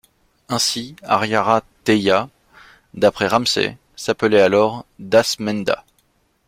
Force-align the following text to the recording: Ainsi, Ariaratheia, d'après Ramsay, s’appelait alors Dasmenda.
Ainsi, 0.49 0.95
Ariaratheia, 1.03 2.27
d'après 2.95 3.27
Ramsay, 3.27 3.77
s’appelait 3.95 4.41
alors 4.41 4.83
Dasmenda. 4.97 5.85